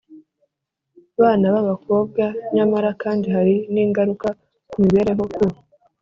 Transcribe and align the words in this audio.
bana 1.19 1.45
b’abakobwa. 1.53 2.23
Nyamara 2.55 2.89
kandi 3.01 3.25
hari 3.35 3.55
n’ingaruka 3.73 4.27
ku 4.69 4.75
mibereho, 4.83 5.23
ku 5.35 5.45